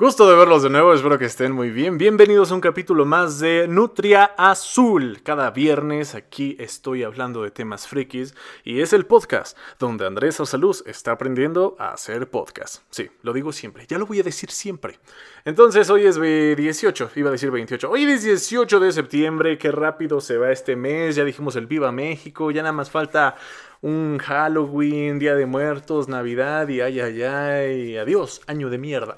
[0.00, 1.98] Gusto de verlos de nuevo, espero que estén muy bien.
[1.98, 5.20] Bienvenidos a un capítulo más de Nutria Azul.
[5.22, 8.34] Cada viernes aquí estoy hablando de temas frikis
[8.64, 12.82] y es el podcast donde Andrés Arsaluz está aprendiendo a hacer podcast.
[12.88, 14.98] Sí, lo digo siempre, ya lo voy a decir siempre.
[15.44, 17.90] Entonces hoy es 18, iba a decir 28.
[17.90, 21.92] Hoy es 18 de septiembre, qué rápido se va este mes, ya dijimos el Viva
[21.92, 23.36] México, ya nada más falta
[23.82, 29.16] un Halloween, Día de Muertos, Navidad y ay, ay, ay, adiós, año de mierda.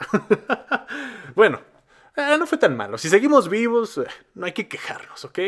[1.35, 1.61] bueno,
[2.17, 2.99] eh, no fue tan malo.
[2.99, 5.39] Si seguimos vivos, eh, no hay que quejarnos, ¿ok?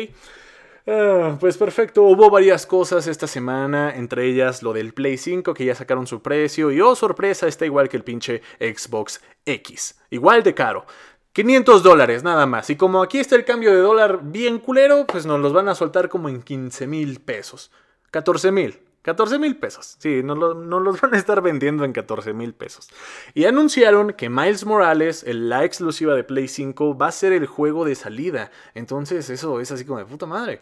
[0.87, 5.65] Ah, pues perfecto, hubo varias cosas esta semana, entre ellas lo del Play 5 que
[5.65, 10.43] ya sacaron su precio y oh sorpresa, está igual que el pinche Xbox X, igual
[10.43, 10.85] de caro.
[11.33, 12.71] 500 dólares nada más.
[12.71, 15.75] Y como aquí está el cambio de dólar bien culero, pues nos los van a
[15.75, 17.73] soltar como en 15 mil pesos.
[18.13, 18.79] 14 mil.
[19.05, 19.97] 14 mil pesos.
[19.99, 22.89] Sí, no, los van a estar vendiendo en 14 mil pesos.
[23.35, 27.85] Y anunciaron que Miles Morales, la exclusiva de Play 5, va a ser el juego
[27.85, 28.51] de salida.
[28.75, 30.61] Entonces eso es así como de puta madre.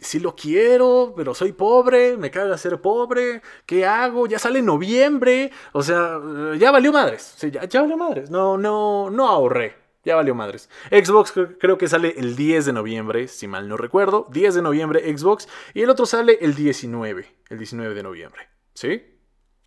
[0.00, 3.42] Sí lo quiero, pero soy pobre, me caga ser pobre.
[3.66, 4.28] ¿Qué hago?
[4.28, 5.50] Ya sale noviembre.
[5.72, 6.20] O sea,
[6.56, 7.36] ya valió madres.
[7.50, 8.30] Ya, ya valió madres.
[8.30, 9.83] No, no, no ahorré.
[10.04, 10.68] Ya valió madres.
[10.90, 14.26] Xbox creo que sale el 10 de noviembre, si mal no recuerdo.
[14.30, 15.48] 10 de noviembre Xbox.
[15.72, 17.26] Y el otro sale el 19.
[17.48, 18.48] El 19 de noviembre.
[18.74, 19.02] ¿Sí?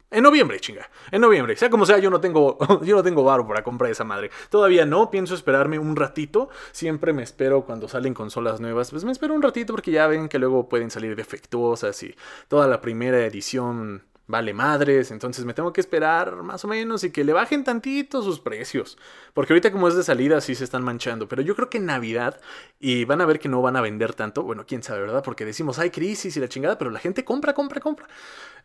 [0.09, 0.89] En noviembre, chinga.
[1.11, 1.57] En noviembre.
[1.57, 4.29] Sea como sea, yo no tengo, yo no tengo varo para comprar esa madre.
[4.49, 5.11] Todavía no.
[5.11, 6.49] Pienso esperarme un ratito.
[6.71, 8.91] Siempre me espero cuando salen consolas nuevas.
[8.91, 12.15] Pues me espero un ratito porque ya ven que luego pueden salir defectuosas y
[12.47, 17.11] toda la primera edición vale madres, entonces me tengo que esperar más o menos y
[17.11, 18.97] que le bajen tantito sus precios.
[19.33, 21.85] Porque ahorita como es de salida sí se están manchando, pero yo creo que en
[21.85, 22.39] Navidad
[22.79, 25.23] y van a ver que no van a vender tanto, bueno, quién sabe, ¿verdad?
[25.23, 28.07] Porque decimos, hay crisis y la chingada, pero la gente compra, compra, compra.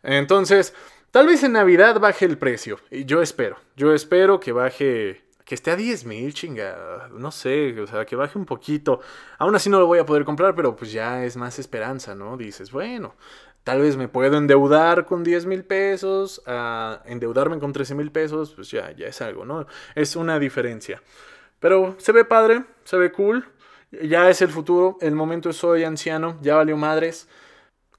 [0.03, 0.73] Entonces,
[1.11, 5.55] tal vez en Navidad baje el precio, y yo espero, yo espero que baje que
[5.55, 9.01] esté a 10 mil, chinga, no sé, o sea, que baje un poquito.
[9.37, 12.37] Aún así no lo voy a poder comprar, pero pues ya es más esperanza, ¿no?
[12.37, 13.15] Dices, bueno,
[13.63, 18.53] Tal vez me puedo endeudar con 10 mil pesos, a endeudarme con 13 mil pesos,
[18.55, 19.65] pues ya, ya es algo, ¿no?
[19.95, 21.01] Es una diferencia.
[21.59, 23.45] Pero se ve padre, se ve cool,
[24.01, 27.29] ya es el futuro, el momento es soy anciano, ya valió madres.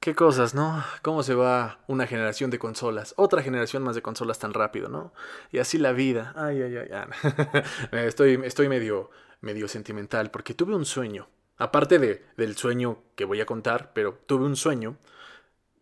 [0.01, 0.85] Qué cosas, ¿no?
[1.01, 3.15] ¿Cómo se va una generación de consolas?
[3.17, 5.15] Otra generación más de consolas tan rápido, ¿no?
[5.51, 6.35] Y así la vida.
[6.37, 6.89] Ay, ay, ay.
[6.93, 7.63] ay.
[8.07, 9.11] estoy, estoy medio,
[9.41, 11.29] medio sentimental porque tuve un sueño.
[11.57, 14.99] Aparte de, del sueño que voy a contar, pero tuve un sueño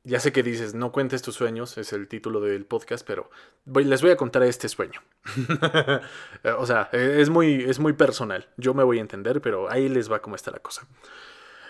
[0.05, 3.31] ya sé que dices, no cuentes tus sueños, es el título del podcast, pero
[3.67, 5.01] les voy a contar este sueño.
[6.59, 8.49] o sea, es muy, es muy personal.
[8.57, 10.87] Yo me voy a entender, pero ahí les va cómo está la cosa.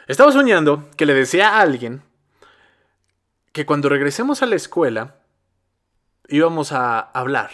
[0.09, 2.03] Estaba soñando que le decía a alguien
[3.53, 5.17] que cuando regresemos a la escuela
[6.29, 7.51] íbamos a hablar,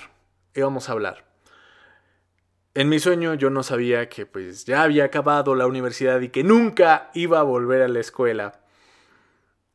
[0.55, 1.27] íbamos a hablar.
[2.75, 6.45] En mi sueño yo no sabía que pues ya había acabado la universidad y que
[6.45, 8.61] nunca iba a volver a la escuela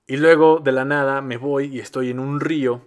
[0.07, 2.81] y luego de la nada me voy y estoy en un río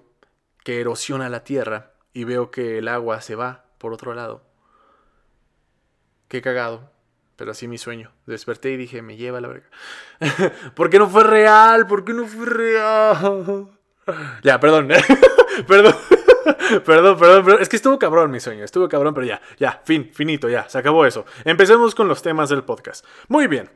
[0.65, 4.43] que erosiona la tierra y veo que el agua se va por otro lado.
[6.29, 6.91] Qué cagado.
[7.37, 8.11] Pero así mi sueño.
[8.27, 9.67] Desperté y dije, me lleva la verga.
[10.75, 11.87] ¿Por qué no fue real?
[11.87, 13.69] ¿Por qué no fue real?
[14.43, 14.89] ya, perdón.
[15.69, 15.95] perdón.
[16.85, 17.63] Perdón, perdón, perdón.
[17.63, 18.65] Es que estuvo cabrón mi sueño.
[18.65, 20.69] Estuvo cabrón, pero ya, ya, fin, finito, ya.
[20.69, 21.25] Se acabó eso.
[21.45, 23.05] Empecemos con los temas del podcast.
[23.29, 23.69] Muy bien.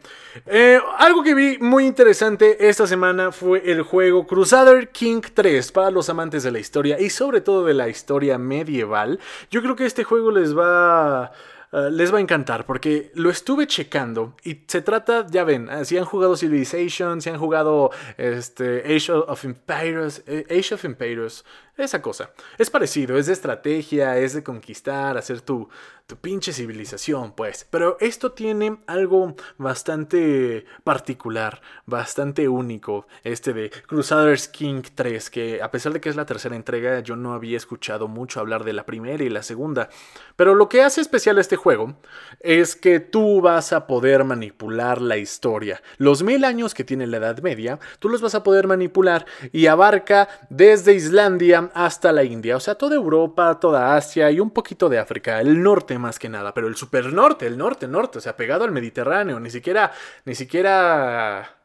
[0.47, 5.91] Eh, algo que vi muy interesante esta semana fue el juego Crusader King 3 para
[5.91, 9.19] los amantes de la historia y sobre todo de la historia medieval.
[9.51, 11.33] Yo creo que este juego les va
[11.73, 15.85] eh, les va a encantar porque lo estuve checando y se trata, ya ven, eh,
[15.85, 21.45] si han jugado Civilization, si han jugado este, Age of Empires, Age of Empires,
[21.77, 22.31] esa cosa.
[22.59, 25.69] Es parecido, es de estrategia, es de conquistar, hacer tu,
[26.11, 27.67] tu pinche civilización, pues.
[27.71, 35.71] Pero esto tiene algo bastante particular, bastante único, este de Crusaders King 3, que a
[35.71, 38.87] pesar de que es la tercera entrega, yo no había escuchado mucho hablar de la
[38.87, 39.89] primera y la segunda.
[40.35, 41.97] Pero lo que hace especial este juego
[42.41, 45.81] es que tú vas a poder manipular la historia.
[45.97, 49.67] Los mil años que tiene la Edad Media, tú los vas a poder manipular y
[49.67, 54.89] abarca desde Islandia hasta la India, o sea, toda Europa, toda Asia y un poquito
[54.89, 58.21] de África, el norte más que nada, pero el super norte, el norte, norte, o
[58.21, 59.93] sea, pegado al Mediterráneo, ni siquiera,
[60.25, 61.57] ni siquiera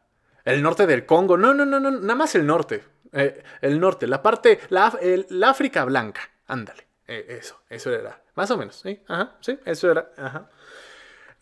[0.43, 4.07] el norte del Congo, no, no, no, no, nada más el norte, eh, el norte,
[4.07, 4.87] la parte, la,
[5.49, 10.09] África blanca, ándale, eh, eso, eso era, más o menos, sí, ajá, sí, eso era,
[10.17, 10.49] ajá.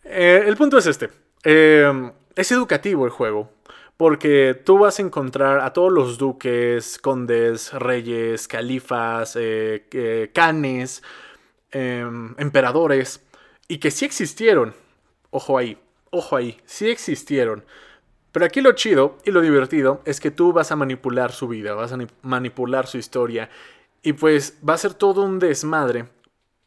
[0.04, 1.10] Eh, el punto es este,
[1.44, 3.52] es educativo el juego,
[3.98, 9.38] porque tú vas a encontrar a todos los duques, condes, reyes, califas,
[10.34, 11.04] canes,
[11.72, 13.22] em, emperadores
[13.68, 14.74] y que sí existieron.
[15.30, 15.78] Ojo ahí,
[16.12, 17.64] ojo ahí, sí existieron.
[18.32, 21.76] Pero aquí lo chido y lo divertido es que tú vas a manipular su vida,
[21.76, 23.50] vas a manipular su historia
[24.02, 26.06] y pues va a ser todo un desmadre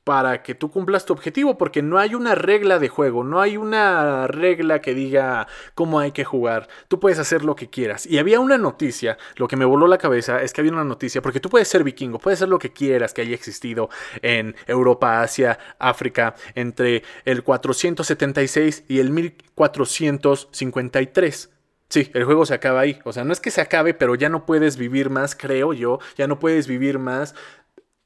[0.06, 3.56] para que tú cumplas tu objetivo, porque no hay una regla de juego, no hay
[3.56, 6.68] una regla que diga cómo hay que jugar.
[6.86, 8.06] Tú puedes hacer lo que quieras.
[8.06, 11.20] Y había una noticia, lo que me voló la cabeza es que había una noticia,
[11.22, 13.90] porque tú puedes ser vikingo, puedes ser lo que quieras que haya existido
[14.22, 21.50] en Europa, Asia, África, entre el 476 y el 1453.
[21.88, 23.00] Sí, el juego se acaba ahí.
[23.04, 25.98] O sea, no es que se acabe, pero ya no puedes vivir más, creo yo.
[26.16, 27.34] Ya no puedes vivir más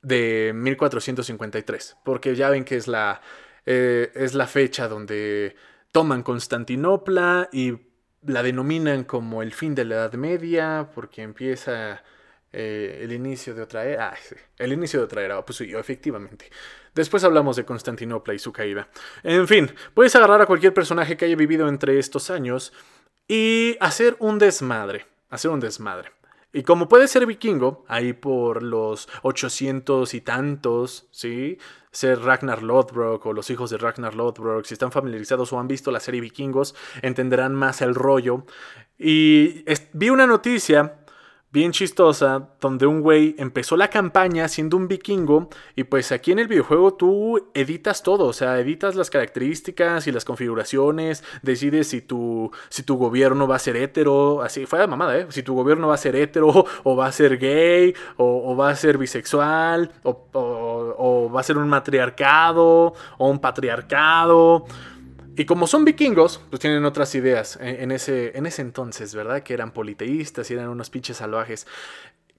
[0.03, 3.21] de 1453, porque ya ven que es la,
[3.67, 5.57] eh, es la fecha donde
[5.93, 7.79] toman Constantinopla y
[8.23, 12.03] la denominan como el fin de la Edad Media, porque empieza
[12.53, 14.11] eh, el inicio de otra era.
[14.11, 14.19] Ah,
[14.59, 16.51] el inicio de otra era, pues sí, efectivamente.
[16.95, 18.89] Después hablamos de Constantinopla y su caída.
[19.23, 22.73] En fin, puedes agarrar a cualquier personaje que haya vivido entre estos años
[23.29, 25.07] y hacer un desmadre.
[25.29, 26.11] Hacer un desmadre.
[26.53, 31.59] Y como puede ser vikingo, ahí por los 800 y tantos, ¿sí?
[31.93, 35.93] Ser Ragnar Lothbrok o los hijos de Ragnar Lothbrok, si están familiarizados o han visto
[35.93, 38.47] la serie Vikingos, entenderán más el rollo.
[38.99, 41.05] Y vi una noticia
[41.53, 46.39] bien chistosa, donde un güey empezó la campaña siendo un vikingo y pues aquí en
[46.39, 52.03] el videojuego tú editas todo, o sea, editas las características y las configuraciones, decides si
[52.03, 55.27] tu, si tu gobierno va a ser hetero, así, fue de mamada, ¿eh?
[55.31, 58.77] Si tu gobierno va a ser hetero o va a ser gay o, va a
[58.77, 64.67] ser bisexual o, o va a ser un matriarcado o un patriarcado.
[65.37, 69.43] Y como son vikingos, pues tienen otras ideas en, ese, en ese entonces, ¿verdad?
[69.43, 71.67] Que eran politeístas y eran unos pinches salvajes.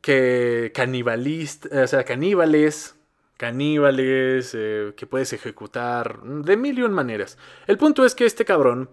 [0.02, 2.96] Que canibalistas, o sea, caníbales,
[3.38, 7.38] caníbales, eh, que puedes ejecutar de mil y un maneras.
[7.66, 8.90] El punto es que este cabrón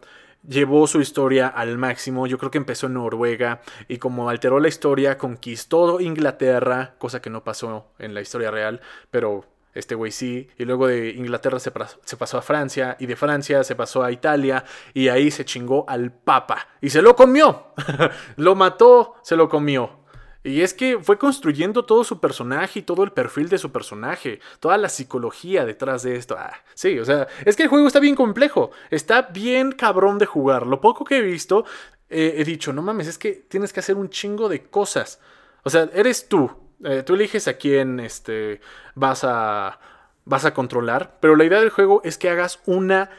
[0.47, 2.27] llevó su historia al máximo.
[2.27, 7.31] Yo creo que empezó en Noruega y como alteró la historia, conquistó Inglaterra, cosa que
[7.31, 8.81] no pasó en la historia real,
[9.11, 9.45] pero
[9.75, 13.75] este güey sí, y luego de Inglaterra se, pasó a Francia, y de Francia se
[13.75, 17.69] pasó a Italia, y ahí se chingó al Papa, y se lo comió,
[18.37, 19.99] lo mató, se lo comió.
[20.45, 24.41] Y es que fue construyendo todo su personaje y todo el perfil de su personaje,
[24.61, 26.37] toda la psicología detrás de esto.
[26.39, 30.27] Ah, sí, o sea, es que el juego está bien complejo, está bien cabrón de
[30.27, 30.67] jugar.
[30.67, 31.65] Lo poco que he visto,
[32.09, 35.21] eh, he dicho, no mames, es que tienes que hacer un chingo de cosas.
[35.65, 36.51] O sea, eres tú,
[36.85, 38.61] eh, tú eliges a quién este,
[38.95, 39.81] vas, a,
[40.25, 43.11] vas a controlar, pero la idea del juego es que hagas una,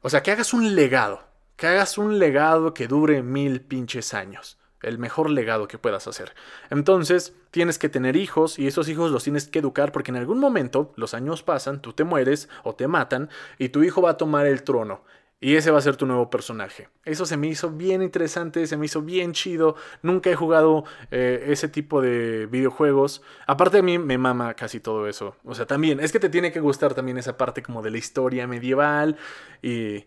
[0.00, 1.22] o sea, que hagas un legado,
[1.56, 4.58] que hagas un legado que dure mil pinches años.
[4.82, 6.34] El mejor legado que puedas hacer.
[6.70, 10.38] Entonces, tienes que tener hijos y esos hijos los tienes que educar porque en algún
[10.38, 14.16] momento los años pasan, tú te mueres o te matan y tu hijo va a
[14.16, 15.02] tomar el trono.
[15.38, 16.88] Y ese va a ser tu nuevo personaje.
[17.04, 19.76] Eso se me hizo bien interesante, se me hizo bien chido.
[20.00, 23.22] Nunca he jugado eh, ese tipo de videojuegos.
[23.46, 25.36] Aparte de mí me mama casi todo eso.
[25.44, 27.98] O sea, también, es que te tiene que gustar también esa parte como de la
[27.98, 29.18] historia medieval.
[29.60, 30.06] Y,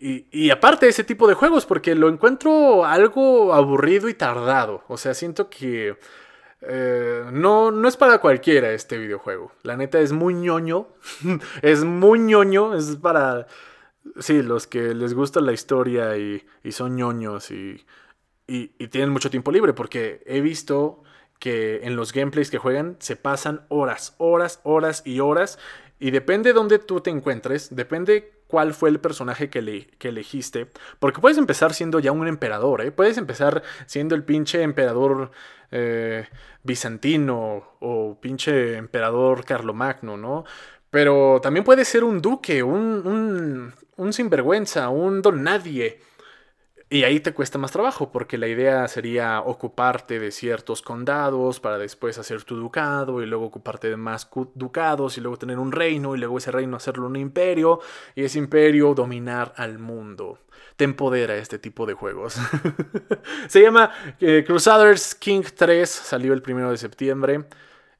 [0.00, 4.84] y, aparte ese tipo de juegos, porque lo encuentro algo aburrido y tardado.
[4.88, 5.96] O sea, siento que...
[6.60, 9.52] Eh, no, no es para cualquiera este videojuego.
[9.62, 10.88] La neta es muy ñoño.
[11.62, 12.74] es muy ñoño.
[12.74, 13.46] Es para
[14.18, 17.84] Sí, los que les gusta la historia y, son ñoños y,
[18.46, 21.02] y, tienen mucho tiempo libre, porque he visto
[21.38, 25.58] que en los gameplays que juegan se pasan horas, horas, horas y horas.
[26.00, 30.08] Y depende de dónde tú te encuentres, depende cuál fue el personaje que, le, que
[30.08, 30.68] elegiste.
[30.98, 32.90] Porque puedes empezar siendo ya un emperador, ¿eh?
[32.90, 35.30] Puedes empezar siendo el pinche emperador
[35.70, 36.26] eh,
[36.62, 40.44] bizantino o pinche emperador carlomagno, ¿no?
[40.90, 46.00] Pero también puede ser un duque, un, un, sinvergüenza, un don nadie.
[46.90, 51.76] Y ahí te cuesta más trabajo, porque la idea sería ocuparte de ciertos condados para
[51.76, 56.16] después hacer tu ducado y luego ocuparte de más ducados y luego tener un reino
[56.16, 57.80] y luego ese reino hacerlo un imperio
[58.14, 60.38] y ese imperio dominar al mundo.
[60.76, 62.38] Te empodera este tipo de juegos.
[63.48, 67.44] Se llama eh, Crusaders King 3, salió el primero de septiembre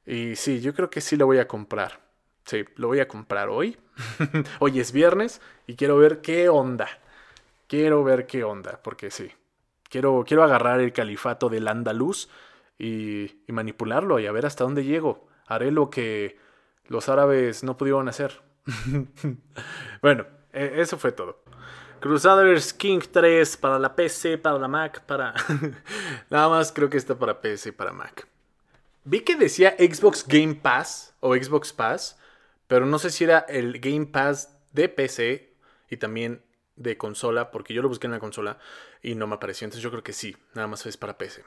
[0.03, 2.08] y sí, yo creo que sí lo voy a comprar.
[2.49, 3.77] Sí, lo voy a comprar hoy.
[4.59, 6.87] hoy es viernes y quiero ver qué onda.
[7.67, 9.31] Quiero ver qué onda, porque sí.
[9.87, 12.27] Quiero, quiero agarrar el califato del andaluz
[12.79, 15.27] y, manipularlo y a ver hasta dónde llego.
[15.45, 16.39] Haré lo que
[16.87, 18.41] los árabes no pudieron hacer.
[20.01, 21.43] bueno, e, eso fue todo.
[21.99, 25.35] Crusaders King 3 para la PC, para la Mac, para...
[26.31, 28.27] Nada más creo que está para PC para Mac.
[29.03, 32.15] Vi que decía Xbox Game Pass o Xbox Pass
[32.69, 35.55] pero no sé si era el Game Pass de PC
[35.89, 36.43] y también
[36.75, 38.59] de consola, porque yo lo busqué en la consola
[39.01, 39.65] y no me apareció.
[39.65, 41.43] Entonces yo creo que sí, nada más es para PC.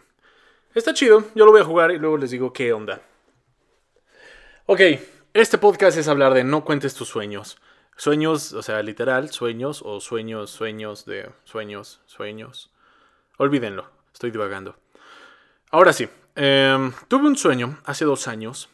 [0.75, 3.01] Está chido, yo lo voy a jugar y luego les digo qué onda.
[4.67, 4.81] Ok,
[5.33, 7.57] este podcast es hablar de no cuentes tus sueños.
[7.97, 12.73] Sueños, o sea, literal, sueños o sueños, sueños de sueños, sueños.
[13.37, 14.75] Olvídenlo, estoy divagando.
[15.71, 18.72] Ahora sí, em, tuve un sueño hace dos años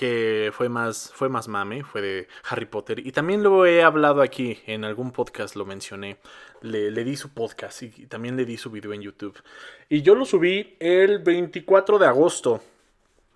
[0.00, 3.06] que fue más, fue más mame, fue de Harry Potter.
[3.06, 6.16] Y también lo he hablado aquí, en algún podcast lo mencioné.
[6.62, 9.38] Le, le, di su podcast y también le di su video en YouTube.
[9.90, 12.62] Y yo lo subí el 24 de agosto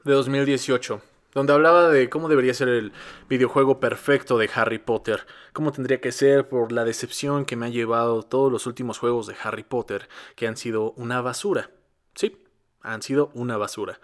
[0.04, 1.02] de 2018,
[1.35, 2.92] donde hablaba de cómo debería ser el
[3.28, 7.68] videojuego perfecto de Harry Potter, cómo tendría que ser por la decepción que me ha
[7.68, 11.68] llevado todos los últimos juegos de Harry Potter, que han sido una basura.
[12.14, 12.38] Sí,
[12.80, 14.00] han sido una basura.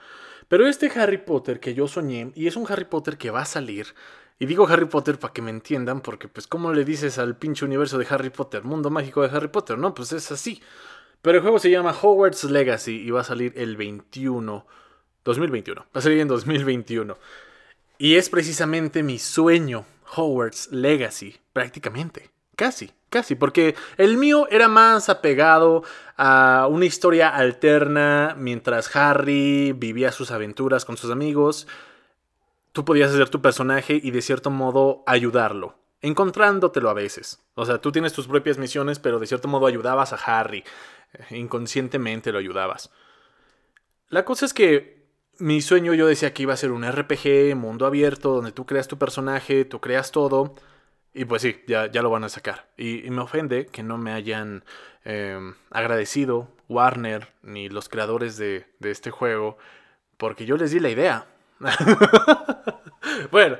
[0.50, 3.44] Pero este Harry Potter que yo soñé, y es un Harry Potter que va a
[3.44, 3.94] salir,
[4.36, 7.64] y digo Harry Potter para que me entiendan, porque pues ¿cómo le dices al pinche
[7.64, 8.64] universo de Harry Potter?
[8.64, 10.60] Mundo mágico de Harry Potter, no, pues es así.
[11.22, 14.66] Pero el juego se llama Hogwarts Legacy y va a salir el 21,
[15.22, 17.16] 2021, va a salir en 2021.
[17.98, 22.90] Y es precisamente mi sueño, Hogwarts Legacy, prácticamente, casi.
[23.10, 25.82] Casi, porque el mío era más apegado
[26.16, 31.66] a una historia alterna mientras Harry vivía sus aventuras con sus amigos.
[32.70, 37.44] Tú podías ser tu personaje y de cierto modo ayudarlo, encontrándotelo a veces.
[37.56, 40.62] O sea, tú tienes tus propias misiones, pero de cierto modo ayudabas a Harry.
[41.30, 42.90] Inconscientemente lo ayudabas.
[44.08, 45.00] La cosa es que
[45.38, 48.86] mi sueño yo decía que iba a ser un RPG, mundo abierto, donde tú creas
[48.86, 50.54] tu personaje, tú creas todo.
[51.12, 52.66] Y pues sí, ya, ya lo van a sacar.
[52.76, 54.64] Y, me ofende que no me hayan
[55.04, 59.58] em, agradecido Warner ni los creadores de, de este juego,
[60.16, 61.26] porque yo les di la idea.
[63.30, 63.58] bueno,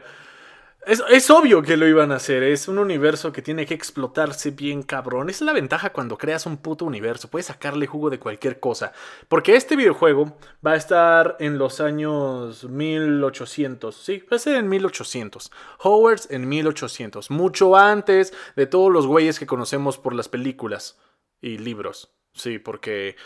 [0.86, 2.42] es, obvio que lo iban a hacer.
[2.42, 5.28] Es un universo que tiene que explotarse bien cabrón.
[5.28, 7.28] Esa es la ventaja cuando creas un puto universo.
[7.28, 8.92] Puedes sacarle jugo de cualquier cosa.
[9.28, 13.94] Porque este videojuego va a estar en los años 1800.
[13.94, 15.50] Sí, va a ser en 1800.
[15.80, 17.30] Hogwarts en 1800.
[17.30, 20.98] Mucho antes de todos los güeyes que conocemos por las películas
[21.40, 22.14] y libros.
[22.32, 23.16] Sí, porque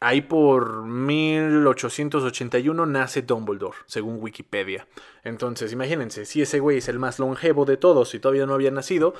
[0.00, 4.86] Ahí por 1881 nace Dumbledore, según Wikipedia.
[5.24, 8.70] Entonces, imagínense, si ese güey es el más longevo de todos y todavía no había
[8.70, 9.14] nacido,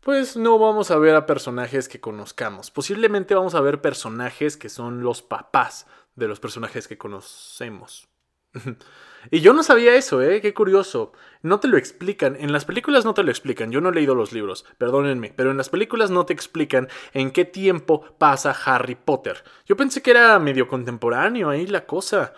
[0.00, 2.70] pues no vamos a ver a personajes que conozcamos.
[2.70, 5.86] Posiblemente vamos a ver personajes que son los papás
[6.16, 8.08] de los personajes que conocemos.
[9.30, 10.40] y yo no sabía eso, ¿eh?
[10.40, 11.12] Qué curioso.
[11.42, 12.36] No te lo explican.
[12.38, 13.70] En las películas no te lo explican.
[13.70, 15.32] Yo no he leído los libros, perdónenme.
[15.36, 19.44] Pero en las películas no te explican en qué tiempo pasa Harry Potter.
[19.66, 22.32] Yo pensé que era medio contemporáneo ahí la cosa.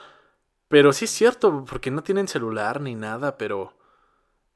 [0.68, 3.74] Pero sí es cierto, porque no tienen celular ni nada, pero...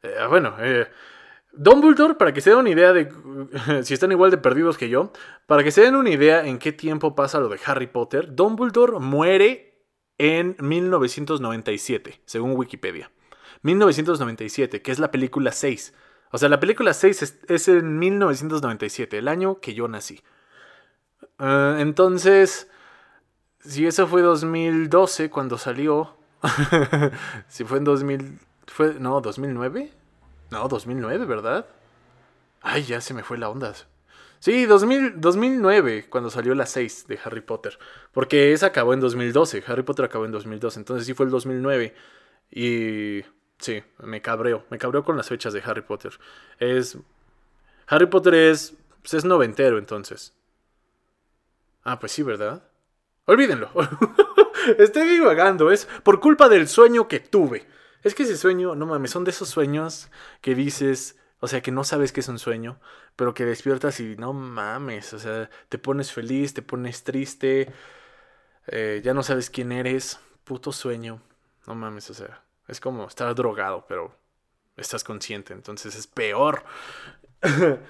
[0.03, 0.89] Eh, bueno, eh...
[1.53, 3.13] Dumbledore, para que se den una idea de
[3.83, 5.13] si están igual de perdidos que yo,
[5.47, 9.01] para que se den una idea en qué tiempo pasa lo de Harry Potter, Dumbledore
[9.01, 9.70] muere
[10.21, 13.11] en 1997, según Wikipedia.
[13.63, 15.95] 1997, que es la película 6.
[16.31, 20.23] O sea, la película 6 es, en 1997, el año que yo nací.
[21.39, 22.69] Ah, entonces,
[23.61, 26.15] si eso fue 2012 cuando salió,
[27.49, 29.91] si fue en 2000, fue, no, 2009,
[30.51, 31.67] no, 2009, ¿verdad?
[32.61, 33.73] Ay, ya se me fue la onda.
[34.41, 37.79] Sí, 2000, 2009, cuando salió la 6 de Harry Potter.
[38.11, 39.63] Porque esa acabó en 2012.
[39.67, 40.81] Harry Potter acabó en 2012.
[40.81, 41.95] Entonces sí fue el 2009.
[42.51, 43.23] Y
[43.59, 44.65] sí, me cabreo.
[44.71, 46.19] Me cabreo con las fechas de Harry Potter.
[46.59, 46.97] Es.
[47.87, 48.75] Harry Potter es.
[49.03, 50.33] Pues es noventero, entonces.
[51.85, 52.63] Ah, pues sí, ¿verdad?
[53.27, 53.71] Olvídenlo.
[54.79, 55.71] Estoy divagando.
[55.71, 57.67] Es por culpa del sueño que tuve.
[58.03, 60.09] Es que ese sueño, no mames, son de esos sueños
[60.41, 62.79] que dices o sea, que no sabes que es un sueño,
[63.17, 67.73] pero que despiertas y no mames, o sea, te pones feliz, te pones triste,
[68.67, 71.23] eh, ya no sabes quién eres, puto sueño,
[71.67, 74.15] no mames, o sea, es como estar drogado, pero
[74.77, 76.65] estás consciente, entonces es peor.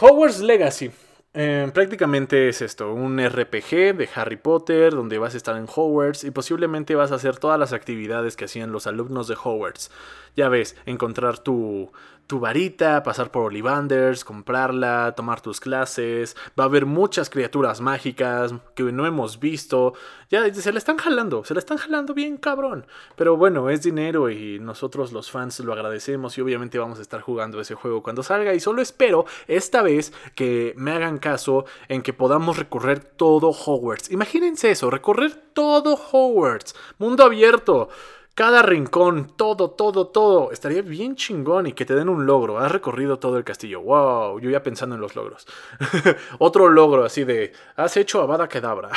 [0.00, 0.90] Hogwarts Legacy.
[1.36, 6.22] Eh, prácticamente es esto, un RPG de Harry Potter donde vas a estar en Hogwarts
[6.22, 9.90] y posiblemente vas a hacer todas las actividades que hacían los alumnos de Hogwarts.
[10.36, 11.90] Ya ves, encontrar tu,
[12.26, 16.36] tu varita, pasar por Ollivanders, comprarla, tomar tus clases.
[16.58, 19.94] Va a haber muchas criaturas mágicas que no hemos visto.
[20.30, 22.86] Ya se la están jalando, se la están jalando bien cabrón.
[23.16, 27.20] Pero bueno, es dinero y nosotros los fans lo agradecemos y obviamente vamos a estar
[27.20, 28.54] jugando ese juego cuando salga.
[28.54, 34.10] Y solo espero esta vez que me hagan caso en que podamos recorrer todo Hogwarts.
[34.10, 36.74] Imagínense eso, recorrer todo Hogwarts.
[36.98, 37.90] Mundo abierto
[38.34, 40.50] cada rincón, todo, todo, todo.
[40.50, 42.58] Estaría bien chingón y que te den un logro.
[42.58, 43.80] Has recorrido todo el castillo.
[43.80, 45.46] Wow, yo ya pensando en los logros.
[46.38, 48.90] Otro logro así de, has hecho Abada Kedabra.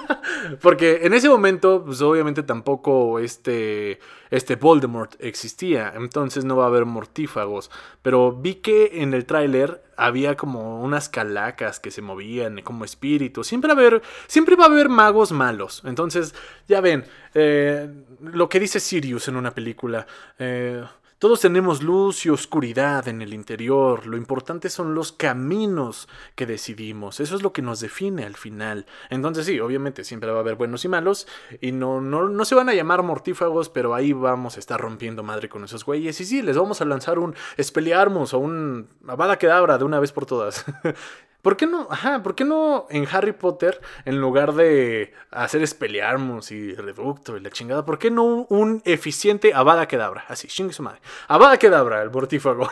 [0.60, 3.98] Porque en ese momento, pues obviamente tampoco este,
[4.30, 5.92] este Voldemort existía.
[5.96, 7.70] Entonces no va a haber mortífagos.
[8.02, 13.46] Pero vi que en el tráiler había como unas calacas que se movían como espíritus.
[13.46, 15.82] Siempre, haber, siempre va a haber magos malos.
[15.84, 16.34] Entonces,
[16.68, 17.88] ya ven, eh,
[18.20, 20.06] lo que dice Sirius en una película.
[20.38, 20.84] Eh,
[21.18, 24.06] todos tenemos luz y oscuridad en el interior.
[24.06, 27.20] Lo importante son los caminos que decidimos.
[27.20, 28.84] Eso es lo que nos define al final.
[29.08, 31.26] Entonces sí, obviamente siempre va a haber buenos y malos.
[31.62, 35.22] Y no, no, no se van a llamar mortífagos, pero ahí vamos a estar rompiendo
[35.22, 36.20] madre con esos güeyes.
[36.20, 40.12] Y sí, les vamos a lanzar un Espelearmus o un Avada Kedavra de una vez
[40.12, 40.66] por todas.
[41.46, 41.86] ¿Por qué no?
[41.92, 47.40] Ajá, ¿por qué no en Harry Potter, en lugar de hacer Espelearmus y Reducto y
[47.40, 50.24] la chingada, ¿por qué no un eficiente Avada Kedavra?
[50.26, 51.00] Así, chingue su madre.
[51.28, 52.68] Avada Kedavra, el mortífago.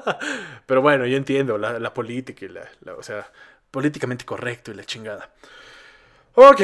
[0.66, 3.30] Pero bueno, yo entiendo la, política y la, o sea,
[3.70, 5.30] políticamente correcto y la chingada.
[6.36, 6.62] Ok,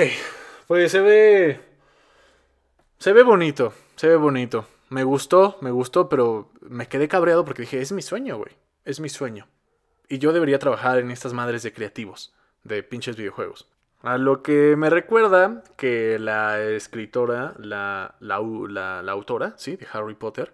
[0.67, 1.61] pues se ve.
[2.97, 4.67] Se ve bonito, se ve bonito.
[4.89, 8.57] Me gustó, me gustó, pero me quedé cabreado porque dije, es mi sueño, güey.
[8.87, 9.47] Es mi sueño.
[10.09, 13.69] Y yo debería trabajar en estas madres de creativos, de pinches videojuegos.
[14.03, 20.53] A lo que me recuerda que la escritora, la, la, autora, sí, de Harry Potter,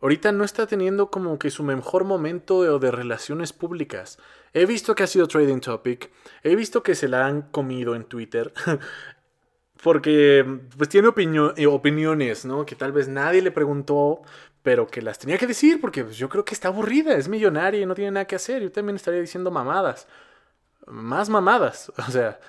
[0.00, 4.18] ahorita no está teniendo como que su mejor momento de, de relaciones públicas.
[4.54, 6.10] He visto que ha sido trading topic,
[6.42, 8.54] he visto que se la han comido en Twitter,
[9.82, 12.64] porque pues tiene opiniones, ¿no?
[12.64, 14.22] Que tal vez nadie le preguntó,
[14.66, 17.82] pero que las tenía que decir porque pues, yo creo que está aburrida, es millonaria
[17.82, 18.62] y no tiene nada que hacer.
[18.62, 20.08] Yo también estaría diciendo mamadas.
[20.88, 21.92] Más mamadas.
[22.08, 22.40] O sea,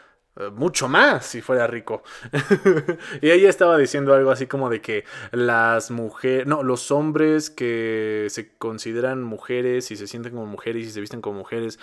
[0.56, 2.02] mucho más si fuera rico.
[3.22, 8.26] y ella estaba diciendo algo así como de que las mujeres, no, los hombres que
[8.32, 11.78] se consideran mujeres y se sienten como mujeres y se visten como mujeres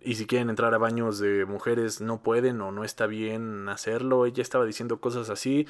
[0.00, 4.26] y si quieren entrar a baños de mujeres no pueden o no está bien hacerlo.
[4.26, 5.68] Ella estaba diciendo cosas así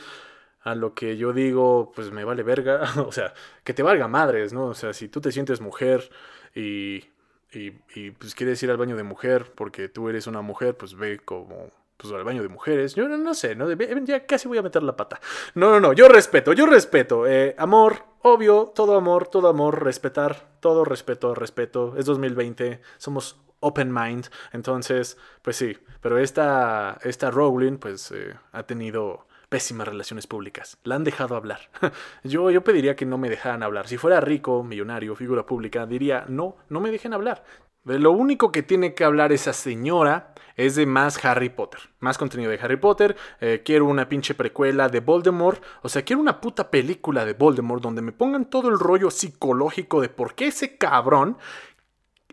[0.66, 4.52] a lo que yo digo, pues me vale verga, o sea, que te valga madres,
[4.52, 4.66] ¿no?
[4.66, 6.10] O sea, si tú te sientes mujer
[6.56, 7.04] y,
[7.52, 10.96] y, y, pues quieres ir al baño de mujer porque tú eres una mujer, pues
[10.96, 12.96] ve como pues al baño de mujeres.
[12.96, 13.70] Yo no, sé, ¿no?
[14.04, 15.20] Ya casi voy a meter la pata.
[15.54, 17.28] No, no, no, yo respeto, yo respeto.
[17.28, 21.94] Eh, amor, obvio, todo amor, todo amor, respetar, todo respeto, respeto.
[21.96, 25.78] Es 2020, somos open mind, entonces, pues sí.
[26.00, 30.78] Pero esta, esta Rowling, pues eh, ha tenido pésimas relaciones públicas.
[30.84, 31.70] La han dejado hablar.
[32.24, 33.88] Yo, yo pediría que no me dejaran hablar.
[33.88, 37.44] Si fuera rico, millonario, figura pública, diría, no, no me dejen hablar.
[37.84, 41.80] lo único que tiene que hablar esa señora es de más Harry Potter.
[42.00, 43.16] Más contenido de Harry Potter.
[43.40, 45.62] Eh, quiero una pinche precuela de Voldemort.
[45.82, 50.00] O sea, quiero una puta película de Voldemort donde me pongan todo el rollo psicológico
[50.00, 51.38] de por qué ese cabrón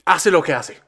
[0.06, 0.82] hace lo que hace.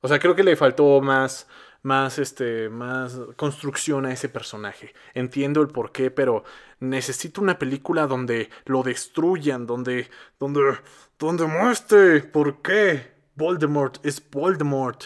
[0.00, 1.46] O sea, creo que le faltó más
[1.82, 4.94] más, este, más construcción a ese personaje.
[5.14, 6.44] Entiendo el porqué, pero
[6.80, 10.76] necesito una película donde lo destruyan, donde, donde,
[11.18, 15.04] donde muestre por qué Voldemort es Voldemort.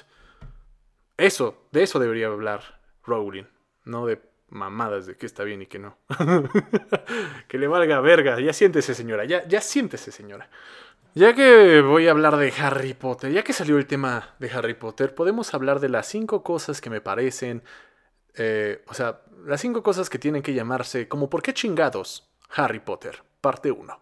[1.16, 3.46] Eso, de eso debería hablar Rowling,
[3.84, 5.96] no de mamadas de que está bien y que no.
[7.48, 8.38] que le valga verga.
[8.40, 9.24] Ya siéntese, señora.
[9.24, 10.48] Ya, ya siéntese, señora.
[11.16, 14.74] Ya que voy a hablar de Harry Potter, ya que salió el tema de Harry
[14.74, 17.62] Potter, podemos hablar de las cinco cosas que me parecen,
[18.34, 22.80] eh, o sea, las cinco cosas que tienen que llamarse como ¿por qué chingados Harry
[22.80, 23.22] Potter?
[23.40, 23.98] Parte 1.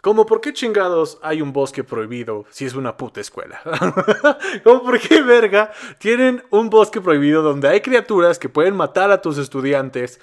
[0.00, 3.60] Como por qué chingados hay un bosque prohibido si es una puta escuela.
[4.62, 9.20] como por qué verga tienen un bosque prohibido donde hay criaturas que pueden matar a
[9.20, 10.20] tus estudiantes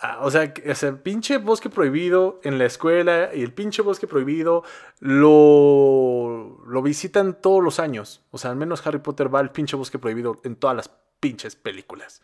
[0.00, 4.62] Ah, o sea, el pinche bosque prohibido en la escuela y el pinche bosque prohibido
[5.00, 8.22] lo, lo visitan todos los años.
[8.30, 11.56] O sea, al menos Harry Potter va al pinche bosque prohibido en todas las pinches
[11.56, 12.22] películas.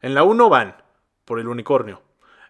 [0.00, 0.76] En la 1 van
[1.24, 2.02] por el unicornio.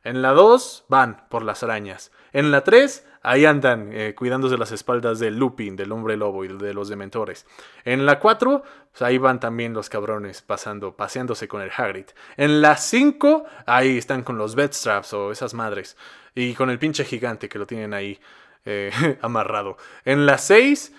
[0.05, 2.12] En la 2 van por las arañas.
[2.33, 6.49] En la 3 ahí andan eh, cuidándose las espaldas del Lupin, del hombre lobo y
[6.49, 7.47] de los dementores.
[7.85, 12.07] En la 4, pues ahí van también los cabrones pasando, paseándose con el Hagrid.
[12.37, 15.97] En la 5, ahí están con los Bedstraps o esas madres.
[16.35, 18.21] Y con el pinche gigante que lo tienen ahí
[18.67, 19.79] eh, amarrado.
[20.05, 20.93] En la 6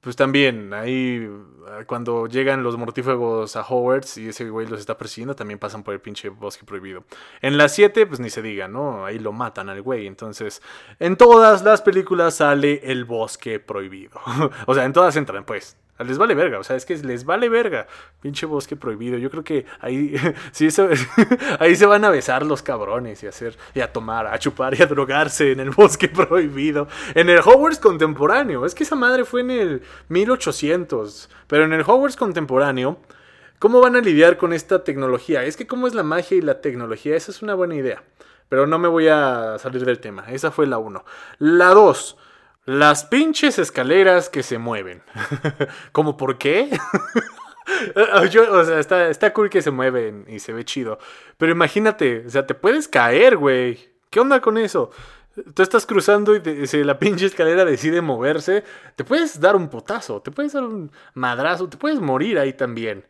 [0.00, 1.28] pues también, ahí
[1.66, 5.82] ah, cuando llegan los mortífagos a Hogwarts y ese güey los está persiguiendo, también pasan
[5.82, 7.04] por el pinche bosque prohibido.
[7.42, 9.04] En las 7, pues ni se diga, ¿no?
[9.04, 10.06] Ahí lo matan al güey.
[10.06, 10.62] Entonces,
[11.00, 14.20] en todas las películas sale el bosque prohibido.
[14.66, 15.76] o sea, en todas entran, pues.
[16.04, 17.86] Les vale verga, o sea, es que les vale verga.
[18.20, 19.18] Pinche bosque prohibido.
[19.18, 20.14] Yo creo que ahí
[20.52, 20.68] sí
[21.58, 24.78] ahí se van a besar los cabrones y a hacer y a tomar, a chupar
[24.78, 26.88] y a drogarse en el bosque prohibido.
[27.14, 28.64] En el Hogwarts contemporáneo.
[28.64, 32.98] Es que esa madre fue en el 1800, pero en el Hogwarts contemporáneo
[33.58, 35.42] ¿Cómo van a lidiar con esta tecnología?
[35.42, 38.04] Es que cómo es la magia y la tecnología, esa es una buena idea.
[38.48, 40.26] Pero no me voy a salir del tema.
[40.28, 41.04] Esa fue la 1.
[41.40, 42.16] La 2.
[42.68, 45.00] Las pinches escaleras que se mueven.
[45.92, 46.68] ¿Cómo por qué?
[47.96, 50.98] o sea, está, está cool que se mueven y se ve chido.
[51.38, 53.88] Pero imagínate, o sea, te puedes caer, güey.
[54.10, 54.90] ¿Qué onda con eso?
[55.54, 58.64] Tú estás cruzando y si la pinche escalera decide moverse,
[58.96, 63.06] te puedes dar un potazo, te puedes dar un madrazo, te puedes morir ahí también.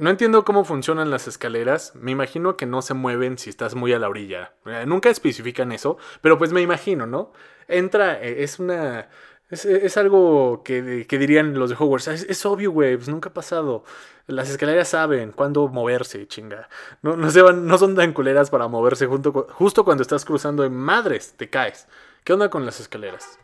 [0.00, 1.92] No entiendo cómo funcionan las escaleras.
[1.94, 4.54] Me imagino que no se mueven si estás muy a la orilla.
[4.64, 7.34] Eh, nunca especifican eso, pero pues me imagino, ¿no?
[7.68, 9.10] Entra, eh, es una...
[9.50, 12.08] Es, algo que, dirían los de Hogwarts.
[12.08, 13.84] Es, obvio, güey, pues nunca ha pasado.
[14.26, 16.70] Las escaleras saben cuándo moverse, chinga.
[17.02, 20.72] No, no, se van, no son tan culeras para moverse justo cuando estás cruzando en
[20.72, 21.88] madres, te caes.
[22.24, 23.40] ¿Qué onda con las escaleras?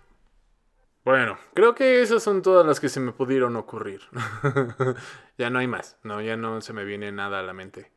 [1.06, 4.00] Bueno, creo que esas son todas las que se me pudieron ocurrir.
[5.38, 5.96] ya no hay más.
[6.02, 7.92] No, ya no se me viene nada a la mente.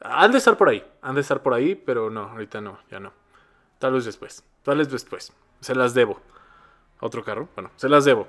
[0.00, 0.82] Han de estar por ahí.
[1.02, 3.12] Han de estar por ahí, pero no, ahorita no, ya no.
[3.78, 4.42] Tal vez después.
[4.62, 5.34] Tal vez después.
[5.60, 6.18] Se las debo.
[7.00, 7.50] ¿Otro carro?
[7.56, 8.26] Bueno, se las debo.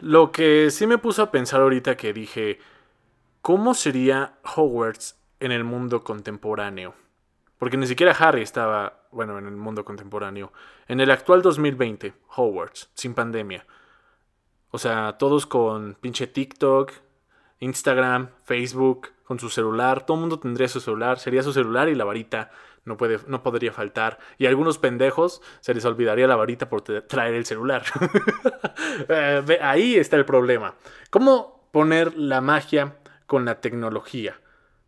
[0.00, 2.60] Lo que sí me puso a pensar ahorita que dije,
[3.42, 6.94] ¿cómo sería Hogwarts en el mundo contemporáneo?
[7.58, 10.52] Porque ni siquiera Harry estaba, bueno, en el mundo contemporáneo.
[10.86, 13.66] En el actual 2020, Hogwarts, sin pandemia.
[14.70, 16.92] O sea, todos con pinche TikTok,
[17.60, 20.06] Instagram, Facebook, con su celular.
[20.06, 21.18] Todo el mundo tendría su celular.
[21.18, 22.50] Sería su celular y la varita
[22.84, 24.18] no, puede, no podría faltar.
[24.38, 27.84] Y a algunos pendejos se les olvidaría la varita por traer el celular.
[29.08, 30.74] Eh, ahí está el problema.
[31.10, 34.40] ¿Cómo poner la magia con la tecnología?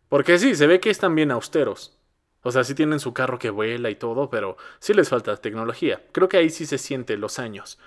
[0.09, 2.00] Porque sí, se ve que están bien austeros.
[2.43, 6.03] O sea, sí tienen su carro que vuela y todo, pero sí les falta tecnología.
[6.11, 7.77] Creo que ahí sí se siente los años.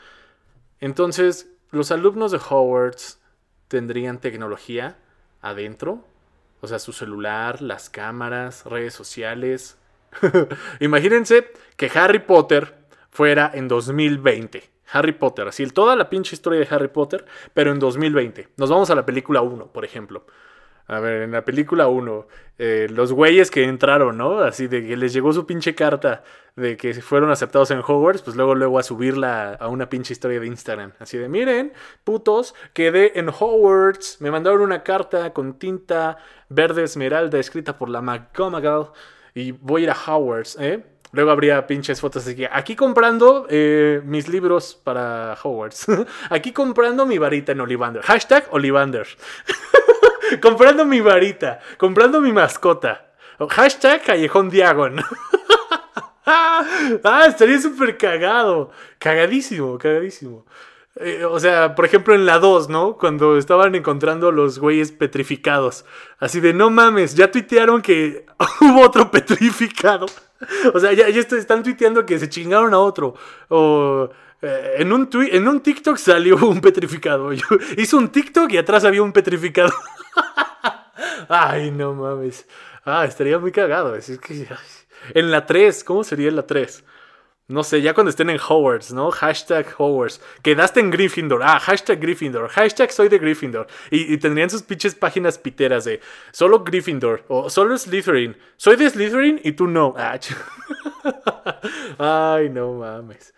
[0.81, 3.21] Entonces, los alumnos de Hogwarts
[3.69, 4.97] tendrían tecnología
[5.41, 6.05] adentro.
[6.61, 9.77] O sea, su celular, las cámaras, redes sociales.
[10.81, 12.75] Imagínense que Harry Potter
[13.11, 14.71] fuera en 2020.
[14.93, 18.49] Harry Potter, así toda la pinche historia de Harry Potter, pero en 2020.
[18.57, 20.25] Nos vamos a la película 1, por ejemplo.
[20.87, 22.27] A ver, en la película 1,
[22.59, 24.41] eh, los güeyes que entraron, ¿no?
[24.41, 26.23] Así de que les llegó su pinche carta
[26.57, 30.39] de que fueron aceptados en Hogwarts, pues luego luego a subirla a una pinche historia
[30.39, 30.93] de Instagram.
[30.99, 31.73] Así de, miren,
[32.05, 36.19] putos, quedé en Hogwarts, me mandaron una carta con tinta
[36.49, 38.91] verde esmeralda escrita por la McGonagall
[39.35, 40.85] y voy a ir a Hogwarts, ¿eh?
[41.13, 45.87] Luego habría pinches fotos de que aquí comprando eh, mis libros para Hogwarts.
[46.31, 48.03] aquí comprando mi varita en Olivander.
[48.03, 49.07] Hashtag Olivander.
[50.41, 53.13] comprando mi varita, comprando mi mascota.
[53.51, 55.03] Hashtag Callejón Diagon.
[56.27, 58.71] ah, estaría súper cagado.
[58.99, 60.45] Cagadísimo, cagadísimo.
[60.97, 62.97] Eh, o sea, por ejemplo en la 2, ¿no?
[62.97, 65.85] Cuando estaban encontrando los güeyes petrificados.
[66.19, 68.27] Así de, no mames, ya tuitearon que
[68.61, 70.07] hubo otro petrificado.
[70.75, 73.15] O sea, ya, ya están tuiteando que se chingaron a otro.
[73.49, 74.11] O
[74.45, 77.33] eh, en, un en un TikTok salió un petrificado.
[77.33, 79.73] Yo hice un TikTok y atrás había un petrificado.
[81.29, 82.47] Ay, no mames.
[82.85, 83.95] Ah, estaría muy cagado.
[83.97, 84.47] Es que,
[85.15, 86.85] en la 3, ¿cómo sería en la 3?
[87.47, 89.11] No sé, ya cuando estén en Hogwarts, ¿no?
[89.11, 90.19] Hashtag Hogwarts.
[90.43, 91.43] Quedaste en Gryffindor.
[91.43, 92.49] Ah, hashtag Gryffindor.
[92.49, 93.67] Hashtag soy de Gryffindor.
[93.91, 96.01] Y, tendrían sus pinches páginas piteras de
[96.33, 98.35] solo Gryffindor o solo Slytherin.
[98.57, 99.95] Soy de Slytherin y tú no.
[99.99, 100.19] Ah,
[101.99, 103.34] Ay, no mames.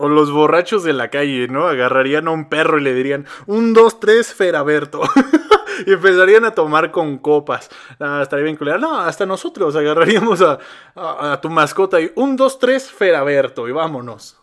[0.00, 1.66] O los borrachos de la calle, ¿no?
[1.66, 5.02] Agarrarían a un perro y le dirían, un, dos, tres, Feraberto.
[5.86, 7.68] y empezarían a tomar con copas.
[7.98, 8.78] Ah, estaría bien culera.
[8.78, 14.36] No, hasta nosotros agarraríamos a, tu mascota y un, dos, tres, Feraberto y vámonos.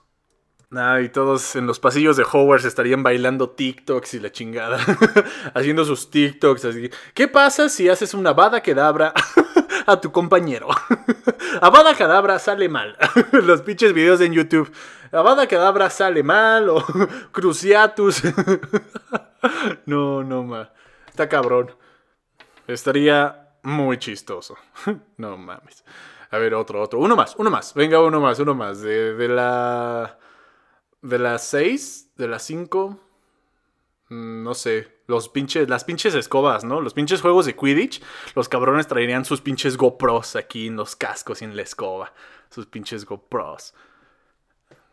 [0.76, 4.78] Ah, y todos en los pasillos de Hogwarts estarían bailando TikToks y la chingada.
[5.54, 6.90] Haciendo sus TikToks así.
[7.14, 9.14] ¿Qué pasa si haces una bada quedabra
[9.86, 10.68] a tu compañero?
[11.62, 12.98] Abada Cadabra sale mal.
[13.32, 14.70] Los pinches videos en YouTube.
[15.16, 16.84] Abada Cadabra sale mal o
[17.32, 18.22] Cruciatus.
[19.86, 20.72] no, no, ma.
[21.08, 21.72] Está cabrón.
[22.68, 24.58] Estaría muy chistoso.
[25.18, 25.86] no mames.
[26.32, 27.00] A ver, otro, otro.
[27.00, 27.74] Uno más, uno más.
[27.74, 28.82] Venga, uno más, uno más.
[28.82, 30.20] De, de la.
[31.02, 33.00] De las seis, de las cinco.
[34.10, 34.96] Mm, no sé.
[35.08, 36.82] Los pinches, las pinches escobas, ¿no?
[36.82, 38.02] Los pinches juegos de Quidditch.
[38.36, 42.12] Los cabrones traerían sus pinches GoPros aquí en los cascos y en la escoba.
[42.50, 43.74] Sus pinches GoPros.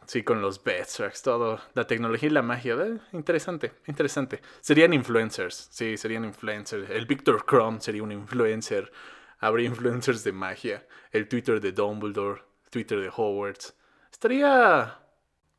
[0.06, 1.60] Sí, con los tracks, todo.
[1.74, 2.76] La tecnología y la magia.
[3.12, 4.40] Interesante, interesante.
[4.60, 5.68] Serían influencers.
[5.70, 6.90] Sí, serían influencers.
[6.90, 8.92] El Victor Crumb sería un influencer.
[9.38, 10.86] Habría influencers de magia.
[11.10, 12.42] El Twitter de Dumbledore.
[12.70, 13.76] Twitter de Hogwarts.
[14.10, 14.98] Estaría.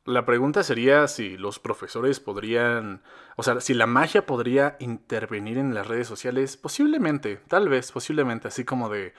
[0.06, 3.02] La pregunta sería si los profesores podrían.
[3.38, 6.58] O sea, si la magia podría intervenir en las redes sociales.
[6.58, 8.50] Posiblemente, tal vez, posiblemente.
[8.50, 9.14] Así como de.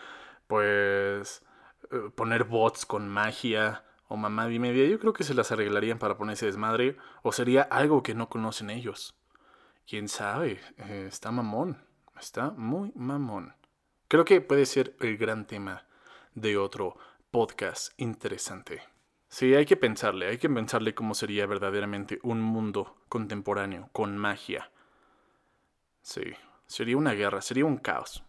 [0.47, 1.43] Pues.
[1.91, 5.99] Eh, poner bots con magia o mamá y media, yo creo que se las arreglarían
[5.99, 9.15] para ponerse desmadre, o sería algo que no conocen ellos.
[9.87, 11.83] Quién sabe, eh, está mamón,
[12.19, 13.55] está muy mamón.
[14.09, 15.87] Creo que puede ser el gran tema
[16.35, 16.97] de otro
[17.31, 18.83] podcast interesante.
[19.29, 24.71] Sí, hay que pensarle, hay que pensarle cómo sería verdaderamente un mundo contemporáneo con magia.
[26.03, 26.23] Sí,
[26.67, 28.23] sería una guerra, sería un caos.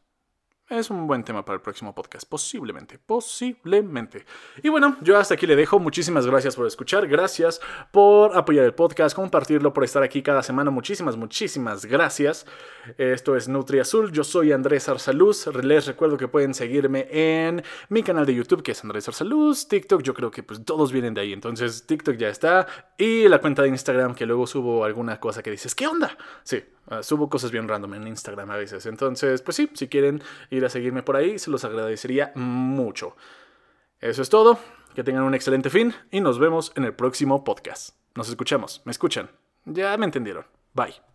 [0.67, 4.25] Es un buen tema para el próximo podcast, posiblemente, posiblemente.
[4.63, 5.77] Y bueno, yo hasta aquí le dejo.
[5.77, 10.71] Muchísimas gracias por escuchar, gracias por apoyar el podcast, compartirlo, por estar aquí cada semana.
[10.71, 12.47] Muchísimas, muchísimas gracias.
[12.97, 15.45] Esto es Nutri Azul, yo soy Andrés Arsaluz.
[15.45, 20.01] Les recuerdo que pueden seguirme en mi canal de YouTube, que es Andrés Arsaluz, TikTok,
[20.01, 22.65] yo creo que pues todos vienen de ahí, entonces TikTok ya está.
[22.97, 26.17] Y la cuenta de Instagram, que luego subo alguna cosa que dices, ¿qué onda?
[26.43, 28.85] Sí, Ah, subo cosas bien random en Instagram a veces.
[28.85, 33.15] Entonces, pues sí, si quieren ir a seguirme por ahí, se los agradecería mucho.
[33.99, 34.59] Eso es todo.
[34.93, 37.97] Que tengan un excelente fin y nos vemos en el próximo podcast.
[38.15, 38.81] Nos escuchamos.
[38.85, 39.29] ¿Me escuchan?
[39.65, 40.45] Ya me entendieron.
[40.73, 41.14] Bye.